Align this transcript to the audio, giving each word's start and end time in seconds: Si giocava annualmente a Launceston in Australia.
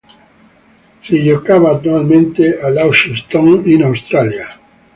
Si 1.03 1.21
giocava 1.21 1.69
annualmente 1.77 2.59
a 2.59 2.69
Launceston 2.71 3.61
in 3.65 3.83
Australia. 3.83 4.47